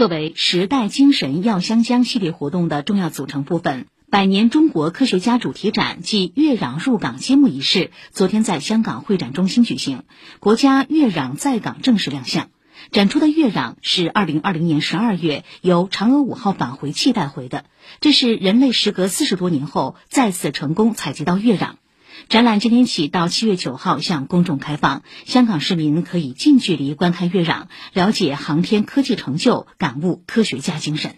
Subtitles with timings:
[0.00, 10.04] 作为“时代精神耀香江”系列活动的重要组成部分，百年中国科学家主题展暨月壤入港揭幕仪式昨天在香港会展中心举行，
[10.38, 12.48] 国家月壤在港正式亮相。
[12.92, 17.66] 展出的月壤是2020年12月由嫦娥五号返回器带回的，
[18.00, 21.72] 这是人类时隔四十多年后再次成功采集到月壤。
[22.28, 31.16] 展览今天起到七月九号向公众开放，香港市民可以近距离观看月壤，了解航天科技成就，感悟科学家精神。